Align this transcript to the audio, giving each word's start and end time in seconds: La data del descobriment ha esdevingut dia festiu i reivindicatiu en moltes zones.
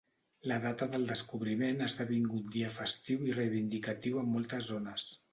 La 0.51 0.55
data 0.61 0.85
del 0.93 1.03
descobriment 1.09 1.83
ha 1.83 1.89
esdevingut 1.91 2.47
dia 2.55 2.71
festiu 2.77 3.27
i 3.27 3.35
reivindicatiu 3.41 4.23
en 4.23 4.33
moltes 4.37 4.65
zones. 4.71 5.07